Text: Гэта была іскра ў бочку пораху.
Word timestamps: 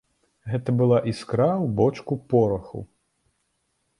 Гэта 0.51 0.69
была 0.79 0.97
іскра 1.11 1.45
ў 1.63 1.67
бочку 1.79 2.13
пораху. 2.33 2.79